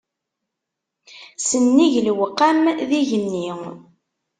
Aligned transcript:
Sennig 1.47 1.93
lewqam, 2.05 2.61
d 2.89 2.91
igenni. 2.99 3.49